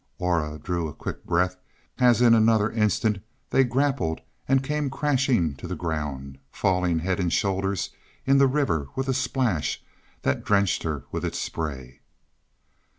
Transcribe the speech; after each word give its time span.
Aura 0.17 0.57
drew 0.57 0.87
a 0.87 0.95
quick 0.95 1.25
breath 1.25 1.57
as 1.99 2.23
in 2.23 2.33
another 2.33 2.71
instant 2.71 3.19
they 3.51 3.63
grappled 3.63 4.19
and 4.47 4.63
came 4.63 4.89
crashing 4.89 5.53
to 5.57 5.67
the 5.67 5.75
ground, 5.75 6.39
falling 6.51 6.97
head 6.97 7.19
and 7.19 7.31
shoulders 7.31 7.91
in 8.25 8.39
the 8.39 8.47
river 8.47 8.87
with 8.95 9.07
a 9.07 9.13
splash 9.13 9.83
that 10.23 10.43
drenched 10.43 10.81
her 10.81 11.05
with 11.11 11.23
its 11.23 11.37
spray. 11.37 11.99